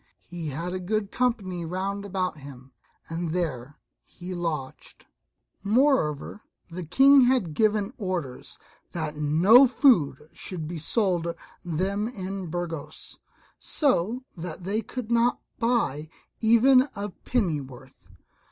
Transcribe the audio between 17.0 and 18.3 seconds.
pennyworth.